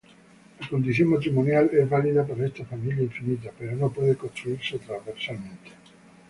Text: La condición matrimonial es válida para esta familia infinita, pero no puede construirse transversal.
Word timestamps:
La 0.59 0.67
condición 0.67 1.09
matrimonial 1.09 1.69
es 1.73 1.87
válida 1.87 2.25
para 2.25 2.47
esta 2.47 2.65
familia 2.65 3.03
infinita, 3.03 3.51
pero 3.59 3.75
no 3.75 3.91
puede 3.91 4.15
construirse 4.15 4.79
transversal. 4.79 5.37